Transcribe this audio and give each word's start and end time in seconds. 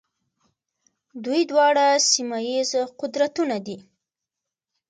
دوی 1.23 1.41
دواړه 1.51 1.87
سیمه 2.11 2.39
ییز 2.49 2.71
قدرتونه 3.01 3.57
دي. 3.65 3.77